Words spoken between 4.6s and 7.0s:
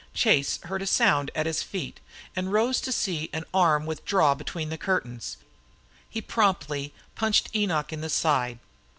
the curtains. He promptly